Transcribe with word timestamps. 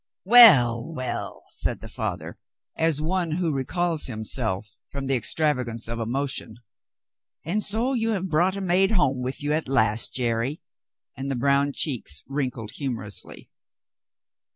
"Well, 0.25 0.83
well," 0.95 1.43
said 1.59 1.79
the 1.79 1.87
father, 1.87 2.39
as 2.75 2.99
one 2.99 3.33
who 3.33 3.53
recalls 3.53 4.07
himself 4.07 4.75
from 4.89 5.05
the 5.05 5.13
extravagance 5.13 5.87
of 5.87 5.99
emotion.... 5.99 6.55
"And 7.45 7.63
so 7.63 7.93
you 7.93 8.09
have 8.13 8.27
brought 8.27 8.57
a 8.57 8.61
maid 8.61 8.89
home 8.89 9.21
with 9.21 9.43
you 9.43 9.53
at 9.53 9.67
last, 9.69 10.11
Jerry?" 10.15 10.59
and 11.15 11.29
the 11.29 11.35
brown 11.35 11.73
cheeks 11.73 12.23
wrinkled 12.25 12.71
hu 12.79 12.89
morously. 12.89 13.49